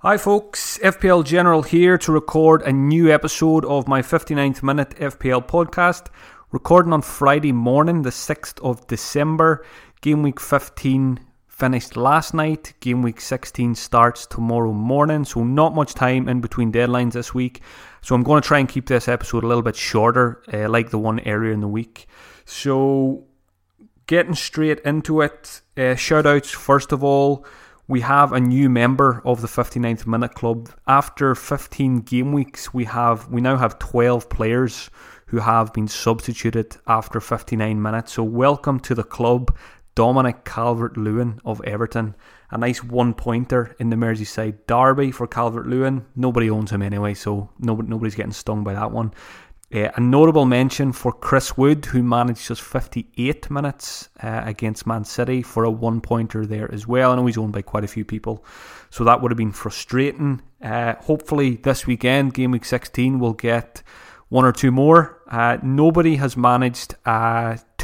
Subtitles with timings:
[0.00, 0.78] Hi, folks.
[0.82, 6.08] FPL General here to record a new episode of my 59th minute FPL podcast.
[6.52, 9.64] Recording on Friday morning, the 6th of December.
[10.02, 12.74] Game week 15 finished last night.
[12.80, 17.62] Game week 16 starts tomorrow morning, so not much time in between deadlines this week.
[18.02, 20.90] So I'm going to try and keep this episode a little bit shorter, uh, like
[20.90, 22.06] the one earlier in the week.
[22.44, 23.24] So,
[24.06, 27.46] getting straight into it, uh, shout outs first of all
[27.88, 30.70] we have a new member of the 59th minute club.
[30.88, 34.90] After 15 game weeks we have we now have 12 players
[35.26, 38.14] who have been substituted after 59 minutes.
[38.14, 39.56] So welcome to the club
[39.94, 42.16] Dominic Calvert-Lewin of Everton.
[42.50, 46.04] A nice one pointer in the Merseyside derby for Calvert-Lewin.
[46.14, 49.12] Nobody owns him anyway so nobody, nobody's getting stung by that one
[49.74, 55.04] uh, a notable mention for Chris Wood, who managed just 58 minutes uh, against Man
[55.04, 57.12] City for a one pointer there as well.
[57.12, 58.44] I know he's owned by quite a few people,
[58.90, 60.40] so that would have been frustrating.
[60.62, 63.82] Uh, hopefully, this weekend, game week 16, we'll get
[64.28, 65.20] one or two more.
[65.62, 66.94] Nobody has managed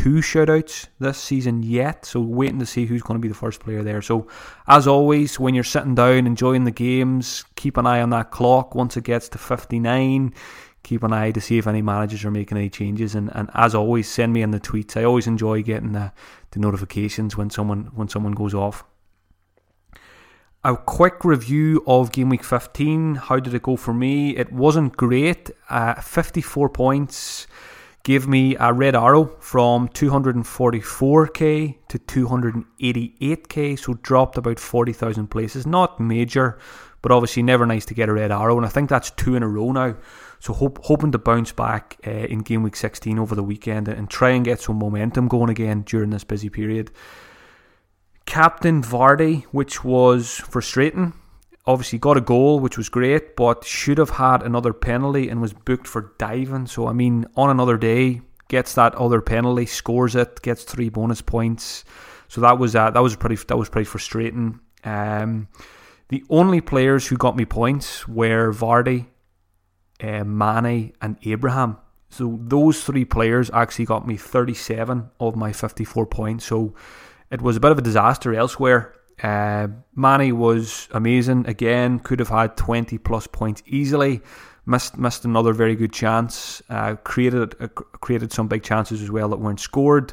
[0.03, 3.61] two shoutouts this season yet, so waiting to see who's going to be the first
[3.61, 4.03] player there.
[4.03, 4.27] So,
[4.67, 8.75] as always, when you're sitting down enjoying the games, keep an eye on that clock
[8.75, 10.35] once it gets to 59
[10.83, 13.15] keep an eye to see if any managers are making any changes.
[13.15, 14.97] And, and as always, send me in the tweets.
[14.97, 16.13] I always enjoy getting the,
[16.51, 18.85] the notifications when someone when someone goes off.
[20.65, 23.17] A quick review of game week 15.
[23.17, 24.37] How did it go for me?
[24.37, 25.51] It wasn't great.
[25.69, 27.49] Uh, 54 points
[28.05, 35.67] gave me a red arrow from 244k to 288k, so dropped about 40,000 places.
[35.67, 36.59] Not major,
[37.03, 39.42] but obviously never nice to get a red arrow, and I think that's two in
[39.42, 39.97] a row now.
[40.41, 44.08] So hope, hoping to bounce back uh, in game week 16 over the weekend and
[44.08, 46.91] try and get some momentum going again during this busy period.
[48.27, 51.12] Captain Vardy, which was frustrating.
[51.64, 55.53] Obviously got a goal, which was great, but should have had another penalty and was
[55.53, 56.67] booked for diving.
[56.67, 61.23] So I mean, on another day, gets that other penalty, scores it, gets three bonus
[61.23, 61.85] points.
[62.29, 64.61] So that was uh, that was pretty that was pretty frustrating.
[64.85, 65.48] Um,
[66.12, 69.06] the only players who got me points were Vardy
[70.02, 71.78] uh, and Abraham.
[72.11, 76.45] So those three players actually got me 37 of my 54 points.
[76.45, 76.74] So
[77.30, 78.95] it was a bit of a disaster elsewhere.
[79.23, 81.98] Uh, was amazing again.
[81.98, 84.20] Could have had 20 plus points easily.
[84.67, 86.61] Missed missed another very good chance.
[86.68, 90.12] Uh, created uh, created some big chances as well that weren't scored.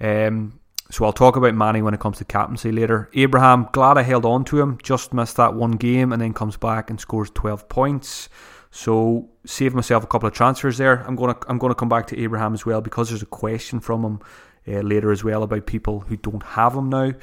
[0.00, 0.60] Um,
[0.92, 3.08] so I'll talk about Mane when it comes to captaincy later.
[3.14, 4.76] Abraham, glad I held on to him.
[4.82, 8.28] Just missed that one game and then comes back and scores 12 points.
[8.70, 11.02] So save myself a couple of transfers there.
[11.06, 14.04] I'm gonna I'm gonna come back to Abraham as well because there's a question from
[14.04, 14.20] him
[14.68, 17.14] uh, later as well about people who don't have him now.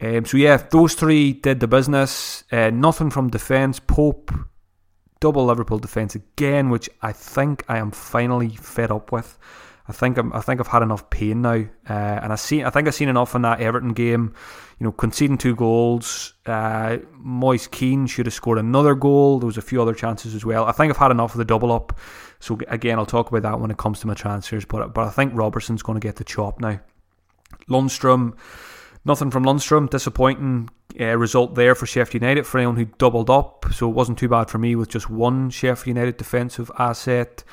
[0.00, 2.44] Um, so yeah, those three did the business.
[2.50, 3.78] Uh, nothing from defence.
[3.78, 4.32] Pope
[5.20, 9.38] double Liverpool defence again, which I think I am finally fed up with.
[9.88, 12.70] I think I'm, I think I've had enough pain now, uh, and I see I
[12.70, 14.34] think I've seen enough in that Everton game.
[14.78, 16.34] You know, conceding two goals.
[16.44, 19.38] Uh, Moise Kean should have scored another goal.
[19.38, 20.64] There was a few other chances as well.
[20.64, 21.98] I think I've had enough of the double up.
[22.40, 24.64] So again, I'll talk about that when it comes to my transfers.
[24.64, 26.80] But but I think Robertson's going to get the chop now.
[27.70, 28.36] Lundstram,
[29.04, 29.88] nothing from Lundstram.
[29.88, 30.68] Disappointing
[31.00, 33.66] uh, result there for Sheffield United for anyone who doubled up.
[33.72, 37.44] So it wasn't too bad for me with just one Sheffield United defensive asset.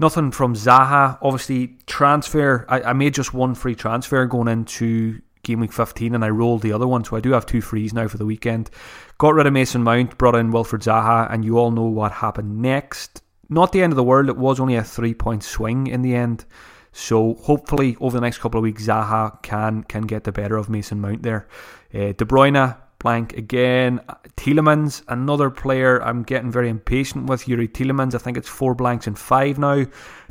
[0.00, 1.18] Nothing from Zaha.
[1.20, 2.64] Obviously, transfer.
[2.70, 6.62] I, I made just one free transfer going into game week 15 and I rolled
[6.62, 7.04] the other one.
[7.04, 8.70] So I do have two frees now for the weekend.
[9.18, 12.62] Got rid of Mason Mount, brought in Wilfred Zaha, and you all know what happened
[12.62, 13.20] next.
[13.50, 14.30] Not the end of the world.
[14.30, 16.46] It was only a three point swing in the end.
[16.92, 20.70] So hopefully over the next couple of weeks, Zaha can can get the better of
[20.70, 21.46] Mason Mount there.
[21.92, 24.00] Uh, De Bruyne blank again.
[24.36, 27.46] Tielemans, another player I'm getting very impatient with.
[27.46, 29.84] Youri Tielemans, I think it's four blanks and five now.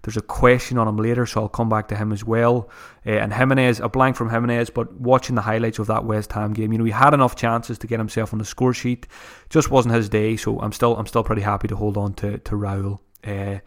[0.04, 2.70] There's a question on him later, so I'll come back to him as well.
[3.06, 6.54] Uh, and Jimenez, a blank from Jimenez, but watching the highlights of that West Ham
[6.54, 9.08] game, you know, he had enough chances to get himself on the score sheet.
[9.50, 12.38] Just wasn't his day, so I'm still I'm still pretty happy to hold on to
[12.38, 13.00] to Raul.
[13.24, 13.60] Uh,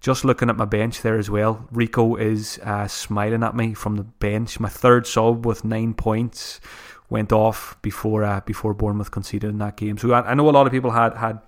[0.00, 3.96] just looking at my bench there as well, Rico is uh, smiling at me from
[3.96, 4.60] the bench.
[4.60, 6.60] My third sub with nine points
[7.10, 9.98] went off before uh, before Bournemouth conceded in that game.
[9.98, 11.40] So I, I, know a lot of people had had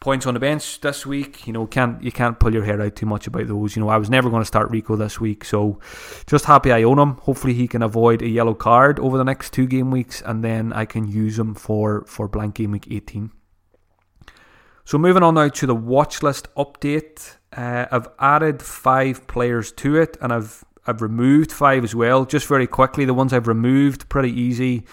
[0.00, 1.46] points on the bench this week.
[1.46, 3.74] You know, can't you can't pull your hair out too much about those.
[3.74, 5.80] You know, I was never going to start Rico this week, so
[6.26, 7.14] just happy I own him.
[7.18, 10.72] Hopefully, he can avoid a yellow card over the next two game weeks, and then
[10.72, 13.30] I can use him for for blank game week eighteen.
[14.84, 17.36] So moving on now to the watch list update.
[17.56, 22.24] Uh, I've added five players to it, and I've I've removed five as well.
[22.24, 24.84] Just very quickly, the ones I've removed, pretty easy.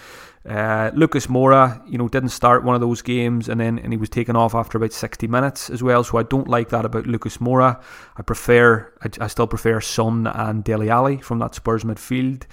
[0.48, 3.96] Uh, Lucas Moura, you know, didn't start one of those games, and then and he
[3.96, 6.02] was taken off after about 60 minutes as well.
[6.02, 7.80] So I don't like that about Lucas Moura.
[8.16, 12.44] I prefer, I, I still prefer Son and Dele Alli from that Spurs midfield.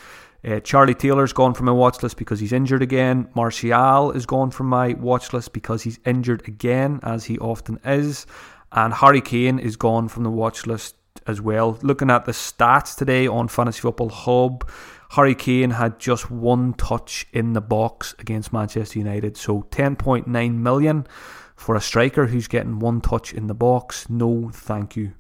[0.46, 3.28] Uh, Charlie Taylor's gone from my watch list because he's injured again.
[3.36, 8.26] Martial is gone from my watch list because he's injured again, as he often is.
[8.72, 10.96] And Harry Kane is gone from the watch list
[11.28, 11.78] as well.
[11.82, 14.70] Looking at the stats today on Fantasy Football Hub,
[15.12, 19.38] Harry Kane had just one touch in the box against Manchester United.
[19.38, 21.08] So 10.9 million
[21.56, 24.10] for a striker who's getting one touch in the box.
[24.10, 25.14] No, thank you.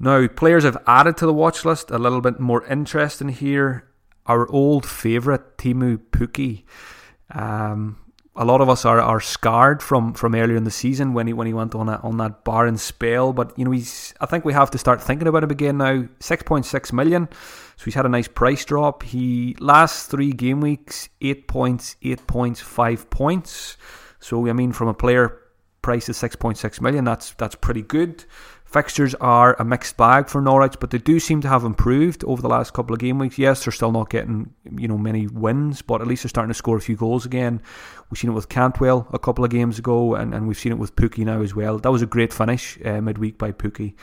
[0.00, 1.90] Now, players have added to the watch list.
[1.90, 3.88] A little bit more interesting here.
[4.26, 6.64] Our old favourite, Teemu Pukki.
[7.30, 7.98] Um,
[8.40, 11.32] a lot of us are, are scarred from, from earlier in the season when he
[11.32, 13.32] when he went on a, on that barren spell.
[13.32, 16.06] But you know he's I think we have to start thinking about him again now.
[16.20, 17.28] Six point six million,
[17.76, 19.02] so he's had a nice price drop.
[19.02, 23.76] He last three game weeks eight points, eight points, five points.
[24.20, 25.36] So I mean from a player
[25.82, 28.24] price of six point six million, that's that's pretty good.
[28.68, 32.42] Fixtures are a mixed bag for Norwich, but they do seem to have improved over
[32.42, 33.38] the last couple of game weeks.
[33.38, 36.54] Yes, they're still not getting you know many wins, but at least they're starting to
[36.54, 37.62] score a few goals again.
[38.10, 40.78] We've seen it with Cantwell a couple of games ago, and, and we've seen it
[40.78, 41.78] with Pukki now as well.
[41.78, 43.94] That was a great finish uh, midweek by Pukki.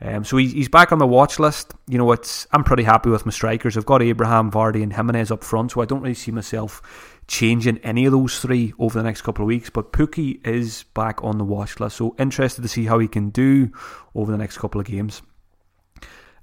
[0.00, 1.74] Um, so he's, he's back on the watch list.
[1.88, 3.76] You know, it's I'm pretty happy with my strikers.
[3.76, 7.78] I've got Abraham, Vardy, and Jimenez up front, so I don't really see myself changing
[7.78, 9.70] any of those three over the next couple of weeks.
[9.70, 13.30] But Pukki is back on the watch list, so interested to see how he can
[13.30, 13.70] do
[14.14, 15.22] over the next couple of games.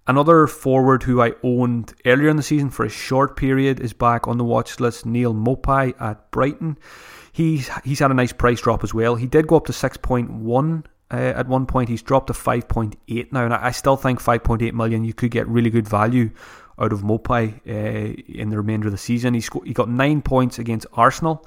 [0.07, 4.27] Another forward who I owned earlier in the season for a short period is back
[4.27, 6.79] on the watch list, Neal Maupay at Brighton.
[7.31, 9.15] He's he's had a nice price drop as well.
[9.15, 11.89] He did go up to six point one uh, at one point.
[11.89, 15.03] He's dropped to five point eight now, and I still think five point eight million
[15.03, 16.31] you could get really good value
[16.79, 19.33] out of Maupay uh, in the remainder of the season.
[19.33, 21.45] He, sco- he got nine points against Arsenal,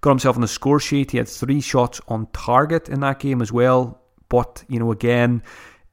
[0.00, 1.12] got himself on the score sheet.
[1.12, 4.00] He had three shots on target in that game as well.
[4.28, 5.42] But, you know, again,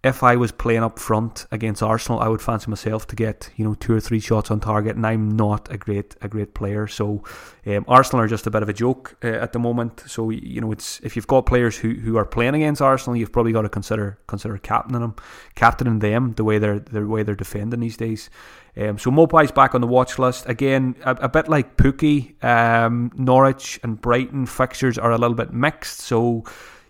[0.04, 3.64] if I was playing up front against Arsenal, I would fancy myself to get you
[3.64, 6.88] know two or three shots on target, and I'm not a great a great player.
[6.88, 7.24] So
[7.68, 10.04] um, Arsenal are just a bit of a joke uh, at the moment.
[10.08, 13.32] So you know it's if you've got players who, who are playing against Arsenal, you've
[13.32, 15.16] probably got to consider consider captaining them,
[15.54, 18.32] captaining them the way they're the way they're defending these days.
[18.76, 22.44] Um, so Maupay's back on the watch list again, a, a bit like Pukki.
[22.44, 26.44] Um, Norwich and Brighton fixtures are a little bit mixed, so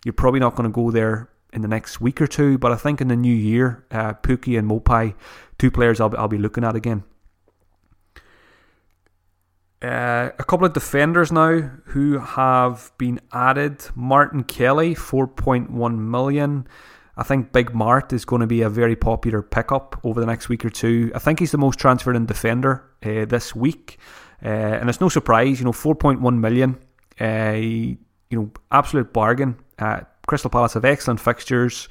[0.06, 2.58] you're probably not going to go there in the next week or two.
[2.58, 5.14] But I think in the new year, uh, Pukki and Maupay,
[5.58, 7.04] two players I'll, I'll be looking at again.
[9.82, 13.84] Uh, a couple of defenders now who have been added.
[13.96, 16.68] Martin Kelly, 4.1 million.
[17.18, 20.50] I think Big Mart is going to be a very popular pickup over the next
[20.50, 21.12] week or two.
[21.16, 23.98] I think he's the most transferred in defender uh, this week,
[24.44, 25.60] uh, and it's no surprise.
[25.60, 26.78] You know, 4.1 million.
[27.20, 27.98] Uh, you
[28.32, 29.58] know, absolute bargain.
[30.28, 31.90] Crystal Palace have excellent fixtures.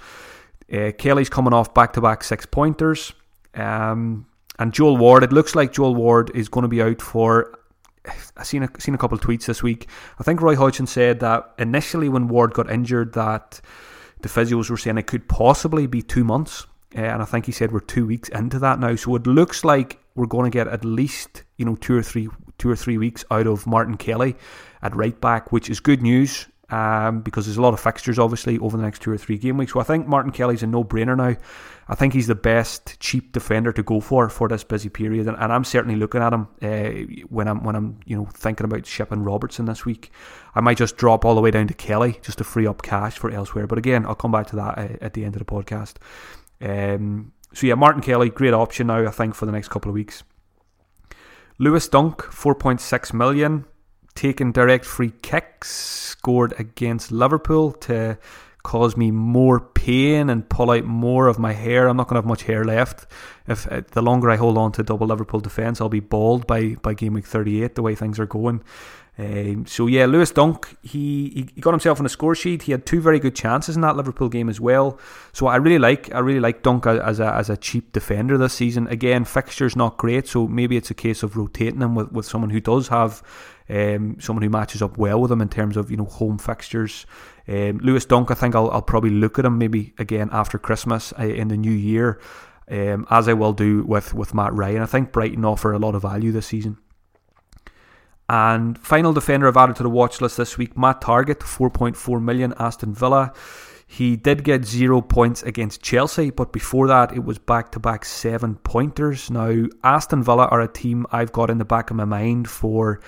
[0.72, 3.12] Uh, Kelly's coming off back-to-back six pointers,
[3.54, 4.26] um,
[4.58, 5.24] and Joel Ward.
[5.24, 7.58] It looks like Joel Ward is going to be out for.
[8.36, 9.88] I've seen a, seen a couple of tweets this week.
[10.18, 13.60] I think Roy Hodgson said that initially when Ward got injured, that
[14.22, 16.66] the physios were saying it could possibly be two months.
[16.96, 18.96] Uh, and I think he said we're two weeks into that now.
[18.96, 22.28] So it looks like we're going to get at least you know two or three
[22.58, 24.36] two or three weeks out of Martin Kelly
[24.82, 26.46] at right back, which is good news.
[26.70, 29.56] Um, because there's a lot of fixtures obviously over the next two or three game
[29.56, 29.72] weeks.
[29.72, 31.36] So I think Martin Kelly's a no-brainer now.
[31.88, 35.36] I think he's the best cheap defender to go for for this busy period, and,
[35.36, 38.86] and I'm certainly looking at him uh, when I'm when I'm you know thinking about
[38.86, 40.12] shipping Robertson this week.
[40.54, 43.18] I might just drop all the way down to Kelly just to free up cash
[43.18, 43.66] for elsewhere.
[43.66, 45.96] But again, I'll come back to that uh, at the end of the podcast.
[46.60, 49.06] Um, so yeah, Martin Kelly, great option now.
[49.06, 50.22] I think for the next couple of weeks.
[51.58, 53.66] Lewis Dunk, 4.6 million,
[54.20, 58.18] taking direct free kicks, scored against Liverpool to
[58.62, 61.88] cause me more pain and pull out more of my hair.
[61.88, 63.06] I'm not going to have much hair left.
[63.46, 66.74] If uh, the longer I hold on to double Liverpool defence, I'll be bald by
[66.82, 67.74] by game week 38.
[67.74, 68.62] The way things are going.
[69.20, 72.62] Um, so yeah, Lewis Dunk, he, he got himself on the score sheet.
[72.62, 74.98] He had two very good chances in that Liverpool game as well.
[75.34, 78.54] So I really like I really like Dunk as a as a cheap defender this
[78.54, 78.86] season.
[78.86, 82.48] Again, fixtures not great, so maybe it's a case of rotating him with, with someone
[82.48, 83.22] who does have
[83.68, 87.04] um, someone who matches up well with him in terms of you know home fixtures.
[87.46, 91.12] Um, Lewis Dunk, I think I'll, I'll probably look at him maybe again after Christmas
[91.18, 92.20] uh, in the new year,
[92.70, 94.80] um, as I will do with with Matt Ryan.
[94.80, 96.78] I think Brighton offer a lot of value this season.
[98.30, 102.54] And final defender I've added to the watch list this week, Matt Targett, 4.4 million,
[102.60, 103.32] Aston Villa.
[103.88, 108.04] He did get zero points against Chelsea, but before that, it was back to back
[108.04, 109.32] seven pointers.
[109.32, 113.00] Now, Aston Villa are a team I've got in the back of my mind for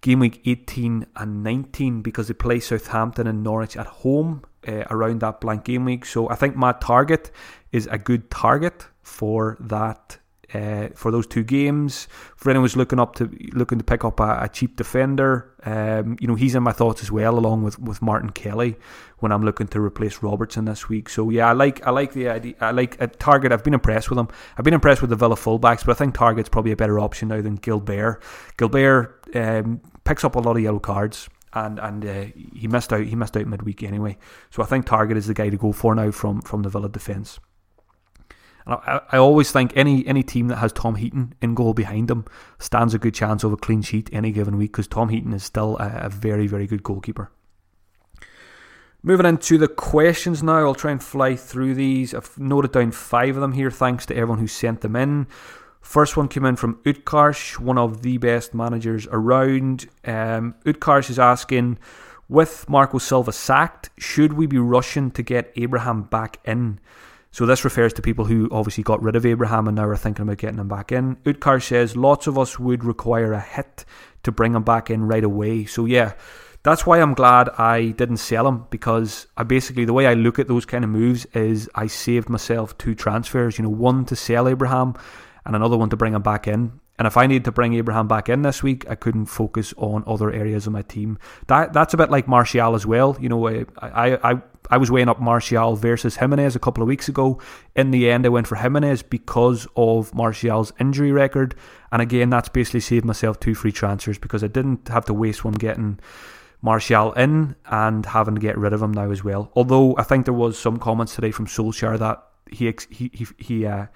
[0.00, 5.22] game week 18 and 19 because they play Southampton and Norwich at home uh, around
[5.22, 6.06] that blank game week.
[6.06, 7.32] So I think Matt Targett
[7.72, 10.18] is a good target for that
[10.54, 12.08] uh, for those two games.
[12.36, 16.16] For anyone who's looking up to looking to pick up a, a cheap defender, um,
[16.20, 18.76] you know he's in my thoughts as well, along with, with Martin Kelly
[19.18, 21.08] when I'm looking to replace Robertson this week.
[21.08, 22.54] So yeah, I like I like the idea.
[22.60, 23.52] I like a Targett.
[23.52, 24.28] I've been impressed with him.
[24.56, 27.28] I've been impressed with the Villa fullbacks, but I think Targett's probably a better option
[27.28, 28.22] now than Gilbert.
[28.56, 31.28] Gilbert um, picks up a lot of yellow cards.
[31.54, 33.06] And and uh, he missed out.
[33.06, 34.18] He missed out midweek anyway.
[34.50, 36.90] So I think Target is the guy to go for now from from the Villa
[36.90, 37.40] defence.
[38.68, 42.24] I, I always think any any team that has Tom Heaton in goal behind them
[42.58, 45.44] stands a good chance of a clean sheet any given week because Tom Heaton is
[45.44, 47.30] still a, a very very good goalkeeper.
[49.02, 52.12] Moving into the questions now, I'll try and fly through these.
[52.12, 53.70] I've noted down five of them here.
[53.70, 55.28] Thanks to everyone who sent them in.
[55.80, 59.88] First one came in from Utkarsh, one of the best managers around.
[60.04, 61.78] Um, Utkarsh is asking,
[62.28, 66.80] with Marco Silva sacked, should we be rushing to get Abraham back in?
[67.30, 70.22] So this refers to people who obviously got rid of Abraham and now are thinking
[70.22, 71.16] about getting him back in.
[71.16, 73.84] Utkarsh says lots of us would require a hit
[74.22, 75.66] to bring him back in right away.
[75.66, 76.14] So yeah,
[76.62, 80.38] that's why I'm glad I didn't sell him because I basically the way I look
[80.38, 83.58] at those kind of moves is I saved myself two transfers.
[83.58, 84.94] You know, one to sell Abraham
[85.44, 86.80] and another one to bring him back in.
[86.98, 90.02] And if I need to bring Abraham back in this week, I couldn't focus on
[90.06, 91.18] other areas of my team.
[91.46, 93.16] That that's a bit like Martial as well.
[93.20, 97.08] You know, I I I was weighing up Martial versus Jimenez a couple of weeks
[97.08, 97.40] ago.
[97.76, 101.54] In the end, I went for Jimenez because of Martial's injury record.
[101.90, 105.44] And again, that's basically saved myself two free transfers because I didn't have to waste
[105.44, 106.00] one getting
[106.60, 109.50] Martial in and having to get rid of him now as well.
[109.54, 113.66] Although I think there was some comments today from Solskjaer that he he he he
[113.66, 113.86] uh,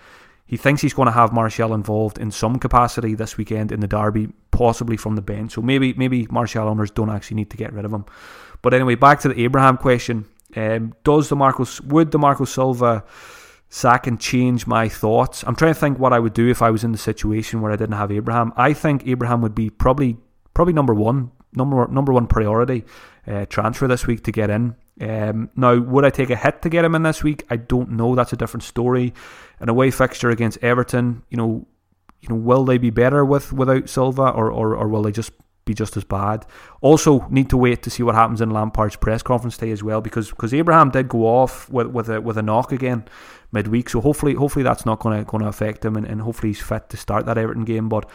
[0.44, 3.86] he thinks he's going to have Martial involved in some capacity this weekend in the
[3.86, 5.52] derby, possibly from the bench.
[5.52, 8.04] So maybe maybe Martial owners don't actually need to get rid of him.
[8.60, 10.26] But anyway, back to the Abraham question.
[10.54, 13.04] Um, does the Marcos would the Marco Silva
[13.68, 15.42] sack and change my thoughts?
[15.46, 17.72] I'm trying to think what I would do if I was in the situation where
[17.72, 18.52] I didn't have Abraham.
[18.56, 20.18] I think Abraham would be probably
[20.52, 22.84] probably number one, number number one priority
[23.26, 24.76] uh, transfer this week to get in.
[25.00, 27.46] Um, now, would I take a hit to get him in this week?
[27.50, 28.14] I don't know.
[28.14, 29.14] That's a different story.
[29.62, 31.66] An away fixture against Everton, you know,
[32.20, 35.32] you know, will they be better with without Silva, or or, or will they just
[35.64, 36.44] be just as bad?
[36.80, 40.00] Also, need to wait to see what happens in Lampard's press conference today as well,
[40.00, 43.04] because because Abraham did go off with with a with a knock again
[43.52, 46.50] midweek, so hopefully hopefully that's not going to going to affect him, and, and hopefully
[46.50, 48.08] he's fit to start that Everton game, but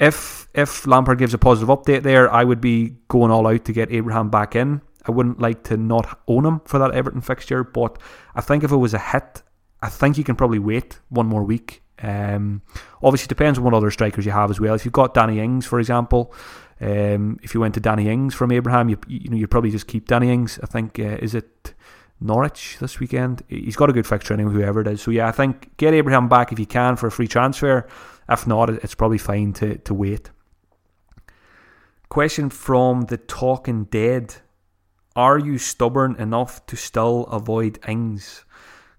[0.00, 3.72] if if Lampard gives a positive update there, I would be going all out to
[3.72, 4.80] get Abraham back in.
[5.06, 7.98] I wouldn't like to not own him for that Everton fixture, but
[8.34, 9.42] I think if it was a hit,
[9.82, 11.82] I think you can probably wait one more week.
[12.02, 12.62] Um,
[13.02, 14.74] obviously, it depends on what other strikers you have as well.
[14.74, 16.34] If you've got Danny Ings, for example,
[16.80, 19.86] um, if you went to Danny Ings from Abraham, you you know you probably just
[19.86, 20.58] keep Danny Ings.
[20.62, 21.74] I think uh, is it
[22.20, 23.42] Norwich this weekend.
[23.48, 25.02] He's got a good fixture anyway, whoever it is.
[25.02, 27.86] So yeah, I think get Abraham back if you can for a free transfer.
[28.28, 30.30] If not, it's probably fine to to wait.
[32.08, 34.36] Question from the Talking Dead.
[35.16, 38.44] Are you stubborn enough to still avoid Ings?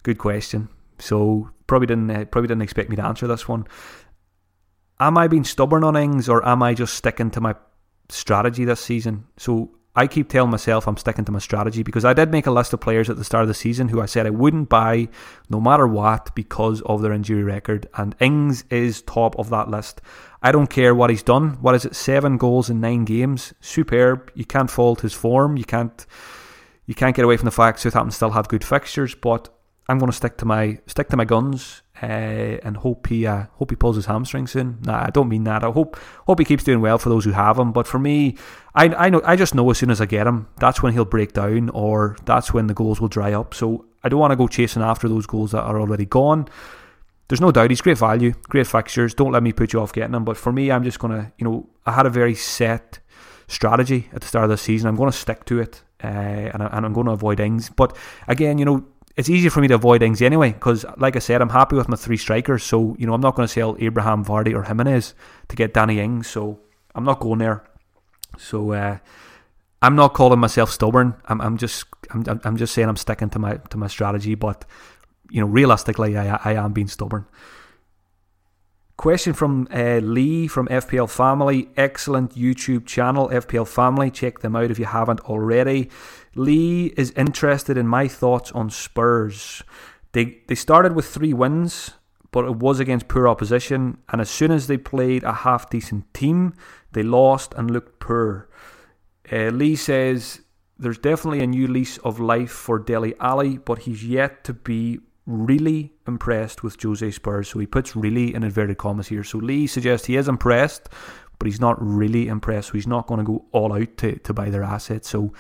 [0.06, 0.70] Good question.
[1.00, 3.66] So probably didn't uh, probably didn't expect me to answer this one.
[5.00, 7.56] Am I being stubborn on Ings or am I just sticking to my
[8.10, 9.26] strategy this season?
[9.38, 12.52] So I keep telling myself I'm sticking to my strategy because I did make a
[12.52, 15.08] list of players at the start of the season who I said I wouldn't buy
[15.50, 20.02] no matter what because of their injury record, and Ings is top of that list.
[20.44, 21.58] I don't care what he's done.
[21.62, 21.96] What is it?
[21.96, 23.56] Seven goals in nine games.
[23.60, 24.32] Superb.
[24.36, 25.58] You can't fault his form.
[25.58, 26.06] You can't.
[26.86, 29.50] You can't get away from the fact Southampton still have good fixtures, but
[29.88, 33.46] I'm going to stick to my stick to my guns uh, and hope he uh,
[33.54, 34.80] hope he pulls his hamstring soon.
[34.82, 35.64] Nah, I don't mean that.
[35.64, 37.72] I hope hope he keeps doing well for those who have him.
[37.72, 38.36] But for me,
[38.74, 41.06] I I know I just know as soon as I get him, that's when he'll
[41.06, 43.54] break down, or that's when the goals will dry up.
[43.54, 46.48] So I don't want to go chasing after those goals that are already gone.
[47.28, 49.14] There's no doubt he's great value, great fixtures.
[49.16, 50.26] Don't let me put you off getting him.
[50.26, 53.00] But for me, I'm just gonna, you know, I had a very set
[53.48, 54.88] strategy at the start of the season.
[54.88, 57.70] I'm going to stick to it, uh, and, I, and I'm going to avoid Ings.
[57.70, 57.96] But
[58.28, 58.86] again, you know,
[59.18, 61.88] it's easier for me to avoid Ings anyway because, like I said, I'm happy with
[61.88, 62.64] my three strikers.
[62.64, 65.14] So you know, I'm not going to sell Abraham, Vardy, or Jimenez
[65.48, 66.28] to get Danny Ings.
[66.28, 66.60] So
[66.94, 67.64] I'm not going there.
[68.38, 68.98] So uh,
[69.82, 71.16] I'm not calling myself stubborn.
[71.26, 74.36] I'm, I'm just I'm, I'm just saying I'm sticking to my to my strategy.
[74.36, 74.66] But
[75.30, 77.26] you know, realistically, I I am being stubborn.
[78.98, 81.70] Question from uh, Lee from FPL Family.
[81.76, 84.10] Excellent YouTube channel, FPL Family.
[84.10, 85.90] Check them out if you haven't already.
[86.36, 89.64] Lee is interested in my thoughts on Spurs.
[90.12, 91.92] They they started with three wins,
[92.32, 93.98] but it was against poor opposition.
[94.10, 96.54] And as soon as they played a half decent team,
[96.92, 98.50] they lost and looked poor.
[99.32, 100.42] Uh, Lee says
[100.78, 105.00] there's definitely a new lease of life for Dele Alli, but he's yet to be
[105.26, 107.50] really impressed with Jose Spurs.
[107.50, 109.24] So he puts really in inverted commas here.
[109.24, 110.90] So Lee suggests he is impressed,
[111.40, 112.68] but he's not really impressed.
[112.70, 115.10] So he's not going to go all out to, to buy their assets.
[115.10, 115.34] So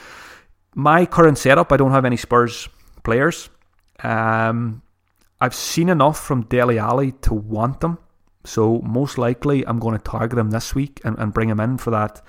[0.75, 2.69] my current setup, I don't have any Spurs
[3.03, 3.49] players.
[4.03, 4.81] Um,
[5.39, 7.97] I've seen enough from Dele Alli to want them.
[8.43, 11.77] So most likely I'm going to target him this week and, and bring him in
[11.77, 12.21] for that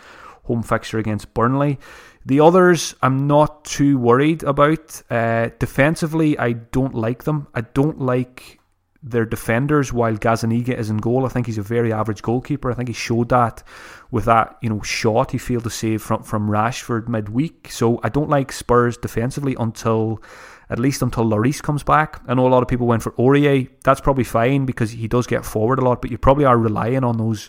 [0.45, 1.79] home fixture against Burnley.
[2.25, 5.03] The others, I'm not too worried about.
[5.11, 7.49] Uh, defensively, I don't like them.
[7.55, 8.56] I don't like
[9.07, 11.25] their defenders while Gazaniga is in goal.
[11.25, 12.73] I think he's a very average goalkeeper.
[12.73, 13.63] I think he showed that
[14.11, 17.69] with that, you know, shot he failed to save from, from Rashford midweek.
[17.71, 20.21] So I don't like Spurs defensively until
[20.69, 22.21] at least until Lloris comes back.
[22.27, 23.71] I know a lot of people went for Aurier.
[23.85, 27.05] That's probably fine because he does get forward a lot, but you probably are relying
[27.05, 27.49] on those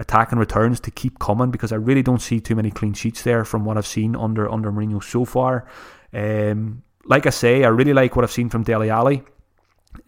[0.00, 3.44] attacking returns to keep coming because I really don't see too many clean sheets there
[3.44, 5.68] from what I've seen under under Mourinho so far.
[6.12, 9.22] Um, like I say, I really like what I've seen from Dele Alli.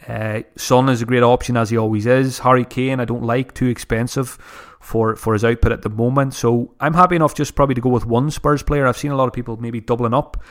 [0.07, 2.41] Uh, Son is a great option as he always is.
[2.41, 4.39] Harry Kane, I don't like too expensive
[4.81, 6.35] for for his output at the moment.
[6.35, 8.87] So I'm happy enough just probably to go with one Spurs player.
[8.87, 10.43] I've seen a lot of people maybe doubling up.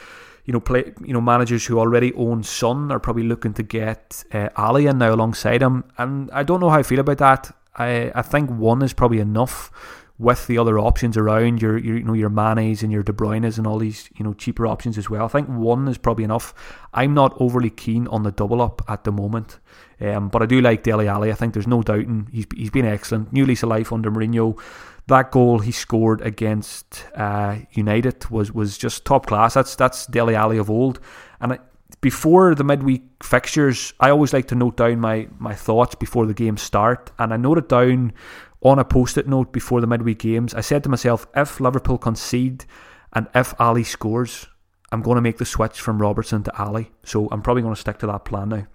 [0.46, 0.94] You know, play.
[1.04, 4.98] You know, managers who already own Son are probably looking to get uh, Alli in
[4.98, 7.52] now alongside him, and I don't know how I feel about that.
[7.76, 9.72] I I think one is probably enough
[10.20, 13.58] with the other options around your, your you know your Manes and your De Bruyne's
[13.58, 15.26] and all these you know cheaper options as well.
[15.26, 16.54] I think one is probably enough.
[16.94, 19.60] I'm not overly keen on the double up at the moment,
[20.02, 21.32] um, but I do like Dele Alli.
[21.32, 23.32] I think there's no doubting he's he's been excellent.
[23.32, 24.60] New lease of life under Mourinho.
[25.06, 29.54] That goal he scored against uh, United was was just top class.
[29.54, 31.00] That's that's Dele Alli of old,
[31.40, 31.60] and.
[32.00, 36.34] Before the midweek fixtures, I always like to note down my, my thoughts before the
[36.34, 38.14] games start, and I note it down
[38.62, 40.54] on a post-it note before the midweek games.
[40.54, 42.66] I said to myself, if Liverpool concede
[43.14, 44.48] and if Alli scores,
[44.92, 46.92] I'm going to make the switch from Robertson to Alli.
[47.04, 48.68] So I'm probably going to stick to that plan now.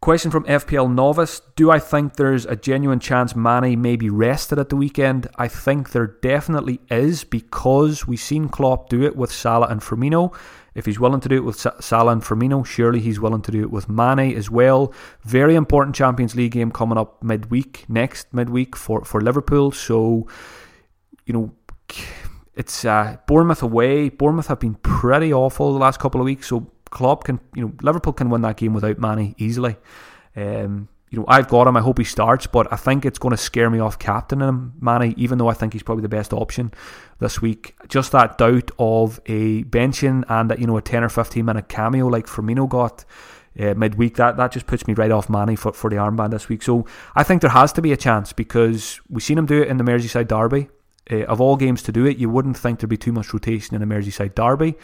[0.00, 4.58] Question from FPL Novice Do I think there's a genuine chance Mane may be rested
[4.58, 5.26] at the weekend?
[5.36, 10.34] I think there definitely is because we've seen Klopp do it with Salah and Firmino.
[10.74, 13.60] If he's willing to do it with Salah and Firmino, surely he's willing to do
[13.60, 14.92] it with Mane as well.
[15.22, 19.72] Very important Champions League game coming up midweek, next midweek for, for Liverpool.
[19.72, 20.28] So,
[21.26, 21.52] you know,
[22.54, 24.08] it's uh, Bournemouth away.
[24.10, 26.48] Bournemouth have been pretty awful the last couple of weeks.
[26.48, 29.76] So Klopp can, you know, Liverpool can win that game without Mane easily.
[30.36, 31.76] Um, you know, I've got him.
[31.76, 34.74] I hope he starts, but I think it's going to scare me off captaining him,
[34.80, 36.72] Mane, even though I think he's probably the best option
[37.18, 37.74] this week.
[37.88, 41.68] Just that doubt of a benching and that, you know, a 10 or 15 minute
[41.68, 43.04] cameo like Firmino got
[43.58, 46.48] uh, midweek, that, that just puts me right off Mane for, for the armband this
[46.48, 46.62] week.
[46.62, 49.68] So I think there has to be a chance because we've seen him do it
[49.68, 50.68] in the Merseyside Derby.
[51.10, 53.74] Uh, of all games to do it, you wouldn't think there'd be too much rotation
[53.74, 54.76] in a Merseyside Derby.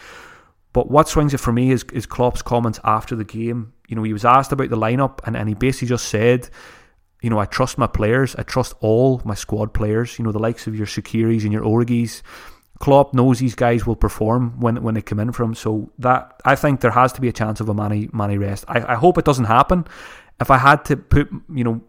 [0.77, 3.73] But what swings it for me is, is Klopp's comments after the game.
[3.87, 6.51] You know, he was asked about the lineup and, and he basically just said,
[7.23, 8.35] you know, I trust my players.
[8.35, 11.63] I trust all my squad players, you know, the likes of your Shaqiris and your
[11.63, 12.21] Origis.
[12.77, 15.55] Klopp knows these guys will perform when when they come in from.
[15.55, 18.63] So that I think there has to be a chance of a Mane Mane rest.
[18.67, 19.87] I, I hope it doesn't happen.
[20.39, 21.81] If I had to put you know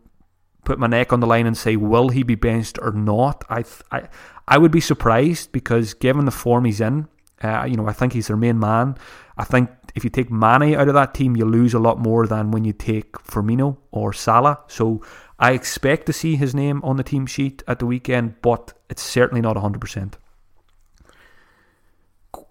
[0.64, 3.64] put my neck on the line and say will he be benched or not, I
[3.92, 4.08] I
[4.46, 7.06] I would be surprised because given the form he's in,
[7.42, 8.96] uh, you know, I think he's their main man.
[9.36, 12.26] I think if you take Mane out of that team, you lose a lot more
[12.26, 14.60] than when you take Firmino or Salah.
[14.66, 15.02] So
[15.38, 19.02] I expect to see his name on the team sheet at the weekend, but it's
[19.02, 20.14] certainly not 100%.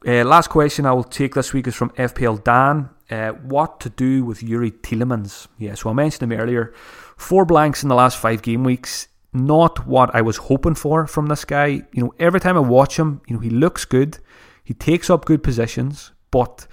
[0.06, 2.90] Uh, last question I will take this week is from FPL Dan.
[3.10, 5.48] Uh, what to do with Youri Tielemans?
[5.58, 6.74] Yeah, so I mentioned him earlier.
[7.18, 9.08] Four blanks in the last five game weeks.
[9.34, 11.68] Not what I was hoping for from this guy.
[11.92, 14.20] You know, every time I watch him, you know, he looks good.
[14.68, 16.68] He takes up good positions, but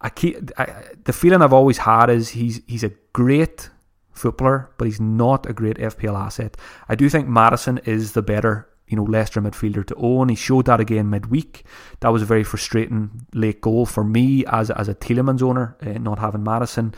[0.00, 3.70] I keep I, the feeling I've always had is he's he's a great
[4.10, 6.56] footballer, but he's not a great FPL asset.
[6.88, 10.28] I do think Maddison is the better you know Leicester midfielder to own.
[10.28, 11.64] He showed that again midweek.
[12.00, 15.98] That was a very frustrating late goal for me as as a Tielemans owner, uh,
[16.00, 16.96] not having Maddison.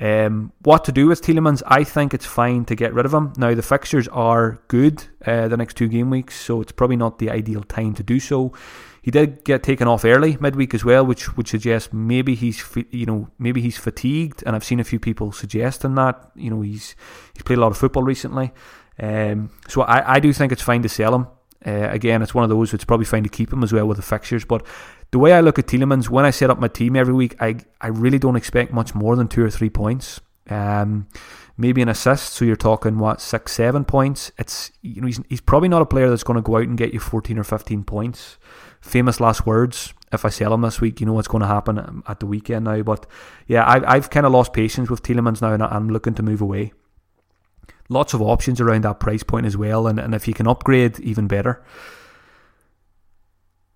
[0.00, 1.62] Um, what to do with Tielemans?
[1.66, 3.34] I think it's fine to get rid of him.
[3.36, 7.18] Now the fixtures are good uh, the next two game weeks, so it's probably not
[7.18, 8.54] the ideal time to do so.
[9.02, 13.06] He did get taken off early midweek as well, which would suggest maybe he's you
[13.06, 16.94] know maybe he's fatigued, and I've seen a few people suggesting that you know he's
[17.34, 18.52] he's played a lot of football recently.
[18.98, 21.26] Um, so I, I do think it's fine to sell him.
[21.64, 22.74] Uh, again, it's one of those.
[22.74, 24.44] It's probably fine to keep him as well with the fixtures.
[24.44, 24.66] But
[25.10, 27.56] the way I look at Tielemans, when I set up my team every week, I
[27.80, 30.20] I really don't expect much more than two or three points.
[30.50, 31.08] Um,
[31.56, 32.34] maybe an assist.
[32.34, 34.32] So you're talking what six, seven points.
[34.38, 36.76] It's you know he's he's probably not a player that's going to go out and
[36.76, 38.38] get you 14 or 15 points.
[38.80, 39.94] Famous last words.
[40.12, 42.64] If I sell him this week, you know what's going to happen at the weekend
[42.64, 42.82] now.
[42.82, 43.06] But
[43.46, 46.40] yeah, I, I've kind of lost patience with Tielemans now, and I'm looking to move
[46.40, 46.72] away
[47.90, 49.86] lots of options around that price point as well.
[49.86, 51.62] And, and if you can upgrade, even better.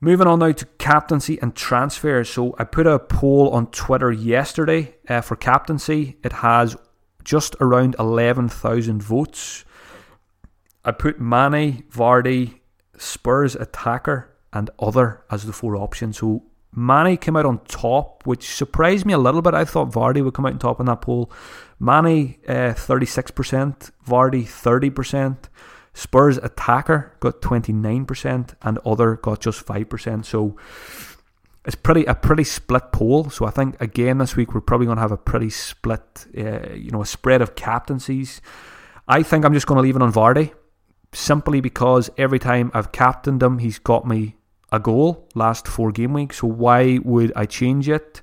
[0.04, 2.28] Moving on now to captaincy and transfers.
[2.28, 6.18] So I put a poll on Twitter yesterday uh, for captaincy.
[6.22, 6.76] It has
[7.24, 9.64] just around 11,000 votes.
[10.84, 12.60] I put Mane, Vardy,
[12.98, 16.18] Spurs attacker, and other as the four options.
[16.18, 16.42] So
[16.76, 19.54] Mane came out on top, which surprised me a little bit.
[19.54, 21.32] I thought Vardy would come out on top in that poll.
[21.80, 25.48] Mane, uh, 36%, Vardy, 30%.
[25.94, 30.24] Spurs attacker got 29%, and other got just 5%.
[30.24, 30.57] So
[31.64, 33.30] it's pretty a pretty split poll.
[33.30, 36.74] So I think again this week we're probably going to have a pretty split, uh,
[36.74, 38.42] you know, a spread of captaincies.
[39.07, 40.52] I think I'm just going to leave it on Vardy,
[41.12, 44.37] simply because every time I've captained him, he's got me
[44.72, 46.38] a goal last four game weeks.
[46.38, 48.20] So why would I change it?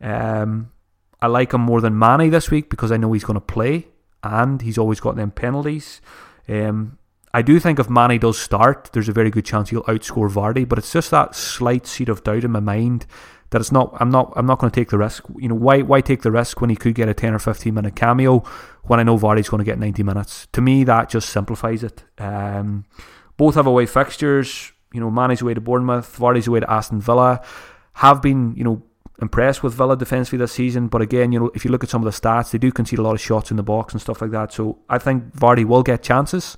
[0.00, 0.72] Um,
[1.20, 3.86] I like him more than Mane this week because I know he's going to play
[4.24, 6.00] and he's always got them penalties.
[6.48, 6.98] Um,
[7.34, 10.68] I do think if Mane does start, there's a very good chance he'll outscore Vardy,
[10.68, 13.06] but it's just that slight seed of doubt in my mind
[13.50, 13.96] that it's not.
[14.00, 14.32] I'm not.
[14.36, 15.24] I'm not going to take the risk.
[15.38, 15.82] You know, why?
[15.82, 18.40] Why take the risk when he could get a 10 or 15 minute cameo
[18.82, 20.46] when I know Vardy's going to get 90 minutes?
[20.52, 22.04] To me, that just simplifies it.
[22.18, 22.84] Um,
[23.36, 27.42] both have away fixtures you know, Mane's away to Bournemouth, Vardy's away to Aston Villa.
[27.94, 28.82] Have been, you know,
[29.20, 32.04] impressed with Villa defensively this season, but again, you know, if you look at some
[32.04, 34.20] of the stats, they do concede a lot of shots in the box and stuff
[34.20, 34.52] like that.
[34.52, 36.56] So I think Vardy will get chances.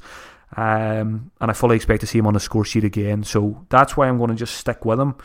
[0.56, 3.24] Um, and I fully expect to see him on the score sheet again.
[3.24, 5.16] So that's why I'm going to just stick with him.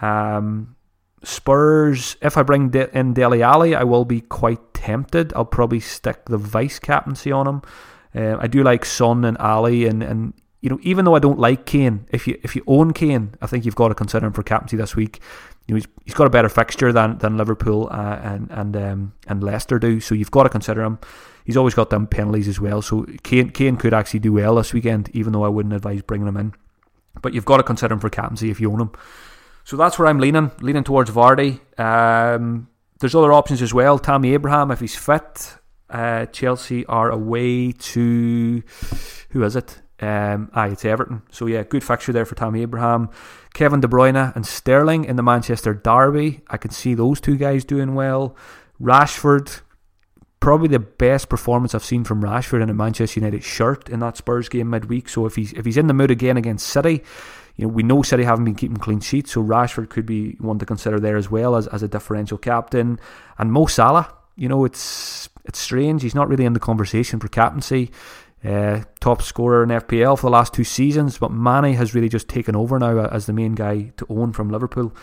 [0.00, 0.76] Um,
[1.24, 5.32] Spurs, if I bring in Dele Alli, I will be quite tempted.
[5.34, 7.62] I'll probably stick the vice captaincy on him.
[8.14, 11.38] Uh, I do like Son and Alli, and, and you know, even though I don't
[11.38, 14.32] like Kane, if you if you own Kane, I think you've got to consider him
[14.32, 15.20] for captaincy this week.
[15.66, 19.12] You know, he's, he's got a better fixture than than Liverpool uh, and and um,
[19.26, 20.98] and Leicester do, so you've got to consider him.
[21.48, 24.74] He's always got them penalties as well, so Kane Kane could actually do well this
[24.74, 26.52] weekend, even though I wouldn't advise bringing him in.
[27.22, 28.92] But you've got to consider him for captaincy if you own him.
[29.64, 31.58] So that's where I'm leaning, leaning towards Vardy.
[31.80, 32.68] Um,
[33.00, 33.98] there's other options as well.
[33.98, 35.54] Tammy Abraham, if he's fit.
[35.88, 38.62] Uh, Chelsea are away to
[39.30, 39.80] who is it?
[40.00, 41.22] Um, aye, it's Everton.
[41.30, 43.08] So yeah, good fixture there for Tammy Abraham.
[43.54, 46.42] Kevin De Bruyne and Sterling in the Manchester Derby.
[46.48, 48.36] I can see those two guys doing well.
[48.78, 49.62] Rashford,
[50.40, 54.16] probably the best performance I've seen from Rashford in a Manchester United shirt in that
[54.16, 55.08] Spurs game midweek.
[55.08, 57.02] So if he's if he's in the mood again against City,
[57.56, 60.58] you know we know City haven't been keeping clean sheets, so Rashford could be one
[60.58, 63.00] to consider there as well as, as a differential captain.
[63.38, 66.02] And Mo Salah, you know it's it's strange.
[66.02, 67.90] He's not really in the conversation for captaincy.
[68.44, 72.28] Uh, top scorer in FPL for the last two seasons, but Mane has really just
[72.28, 74.94] taken over now as the main guy to own from Liverpool.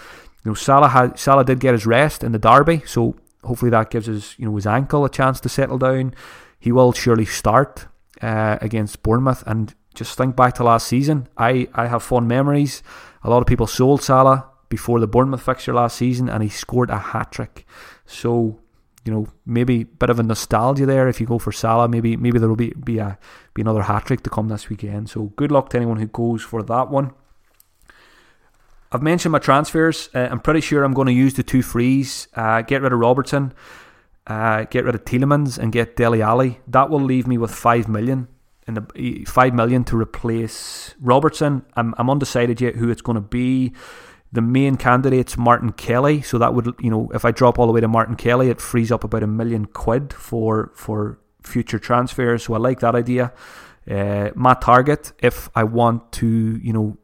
[0.45, 3.89] You know, Salah had, Salah did get his rest in the derby, so hopefully that
[3.89, 6.13] gives his you know his ankle a chance to settle down.
[6.59, 7.87] He will surely start
[8.21, 11.27] uh, against Bournemouth, and just think back to last season.
[11.37, 12.83] I I have fond memories.
[13.23, 16.89] A lot of people sold Salah before the Bournemouth fixture last season, and he scored
[16.89, 17.65] a hat trick.
[18.05, 18.59] So
[19.05, 21.87] you know, maybe a bit of a nostalgia there if you go for Salah.
[21.87, 23.17] Maybe maybe there will be be a
[23.53, 25.09] be another hat trick to come this weekend.
[25.09, 27.13] So good luck to anyone who goes for that one.
[28.95, 30.09] I've mentioned my transfers.
[30.15, 32.27] Uh, I'm pretty sure I'm going to use the two frees.
[32.33, 33.53] Uh, get rid of Robertson,
[34.25, 36.59] uh, get rid of Tielemans, and get Dele Alli.
[36.67, 38.27] That will leave me with five million.
[38.67, 41.63] To replace Robertson.
[41.75, 43.73] I'm I'm undecided yet who it's going to be
[44.31, 46.23] the main candidate's Martin Kelly.
[46.23, 48.59] So that would, you know, if I drop all the way to Martin Kelly, it
[48.59, 52.45] frees up about a million quid for for future transfers.
[52.45, 53.33] So I like that idea.
[53.87, 56.27] Uh, Matt Targett, if I want to,
[56.57, 56.97] you know,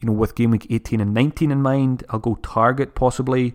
[0.00, 3.54] you know, with game week 18 and 19 in mind, I'll go Targett possibly.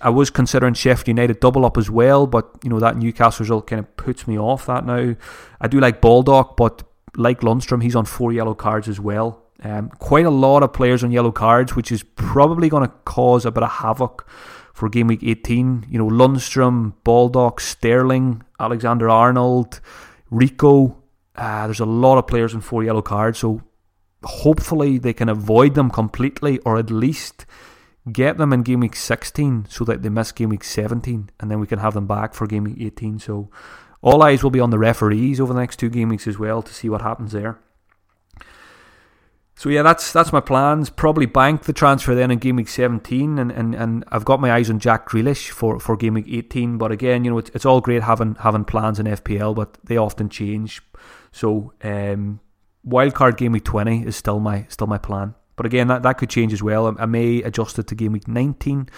[0.00, 3.66] I was considering Sheffield United double up as well, but you know that Newcastle result
[3.66, 5.14] kind of puts me off that now.
[5.60, 6.82] I do like Baldock, but
[7.16, 9.42] like Lundstram, he's on four yellow cards as well.
[9.62, 13.46] Um, quite a lot of players on yellow cards, which is probably going to cause
[13.46, 14.26] a bit of havoc
[14.72, 15.86] for game week 18.
[15.88, 19.80] You know, Lundstram, Baldock, Sterling, Alexander Arnold,
[20.30, 21.02] Rico.
[21.36, 23.62] Uh, there's a lot of players on four yellow cards, so
[24.24, 27.46] hopefully they can avoid them completely or at least
[28.12, 31.60] get them in game week 16 so that they miss game week 17 and then
[31.60, 33.18] we can have them back for game week 18.
[33.18, 33.50] So
[34.02, 36.62] all eyes will be on the referees over the next two game weeks as well
[36.62, 37.58] to see what happens there.
[39.56, 40.90] So yeah, that's that's my plans.
[40.90, 44.52] Probably bank the transfer then in game week 17, and, and, and I've got my
[44.52, 46.76] eyes on Jack Grealish for, for game week 18.
[46.76, 49.96] But again, you know, it's, it's all great having having plans in FPL, but they
[49.96, 50.82] often change.
[51.30, 52.40] So um,
[52.86, 55.34] wildcard game week 20 is still my still my plan.
[55.56, 56.94] But again, that, that could change as well.
[56.98, 58.88] I, may adjust it to game week 19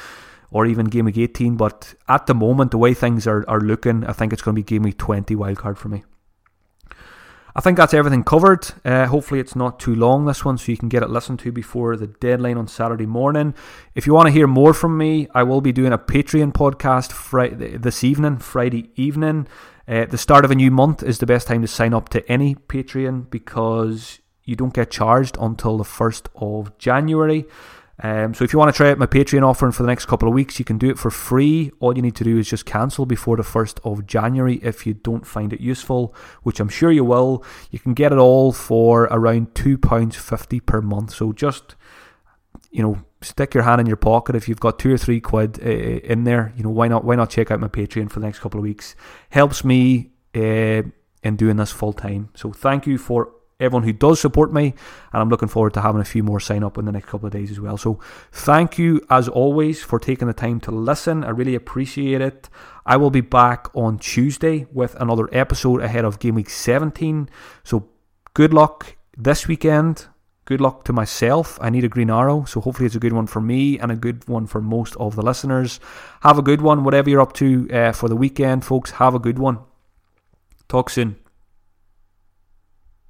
[0.51, 1.57] or even game week 18.
[1.57, 4.63] But at the moment, the way things are, are looking, I think it's going to
[4.63, 6.05] be game week 20 wildcard for me.
[7.55, 8.69] I think that's everything covered.
[8.85, 11.53] Uh, hopefully, it's not too long this one, so you can get it listened to
[11.53, 13.55] before the deadline on Saturday morning.
[13.95, 17.81] If you want to hear more from me, I will be doing a Patreon podcast
[17.83, 19.49] this evening, Friday evening.
[19.89, 22.29] Uh, the start of a new month is the best time to sign up to
[22.31, 27.45] any Patreon because you don't get charged until the 1st of January.
[28.03, 30.29] Um, so if you want to try out my Patreon offering for the next couple
[30.29, 31.71] of weeks, you can do it for free.
[31.81, 34.95] All you need to do is just cancel before the 1st of January if you
[34.95, 37.45] don't find it useful, which I'm sure you will.
[37.71, 41.13] You can get it all for around £2.50 per month.
[41.13, 41.75] So just,
[42.77, 45.59] you know, stick your hand in your pocket if you've got two or three quid
[45.65, 46.53] uh, in there.
[46.59, 47.05] You know, why not?
[47.05, 48.95] Why not check out my Patreon for the next couple of weeks?
[49.31, 50.83] Helps me uh,
[51.23, 52.29] in doing this full time.
[52.35, 54.75] So thank you for everyone who does support me,
[55.11, 57.27] and I'm looking forward to having a few more sign up in the next couple
[57.27, 57.79] of days as well.
[57.79, 57.99] So,
[58.31, 61.25] thank you as always for taking the time to listen.
[61.25, 62.51] I really appreciate it.
[62.85, 67.31] I will be back on Tuesday with another episode ahead of game week 17.
[67.65, 67.89] So,
[68.35, 70.09] good luck this weekend.
[70.47, 71.59] Good luck to myself.
[71.61, 73.97] I need a green arrow, so hopefully it's a good one for me and a
[73.97, 75.81] good one for most of the listeners.
[76.21, 78.93] Have a good one, whatever you're up to uh, for the weekend, folks.
[78.93, 79.59] Have a good one.
[80.69, 81.17] Talk soon.